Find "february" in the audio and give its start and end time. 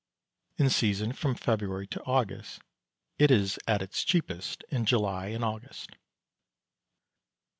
1.35-1.85